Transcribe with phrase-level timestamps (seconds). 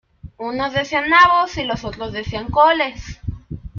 [0.39, 3.21] Unos decían nabos y los otros decían coles.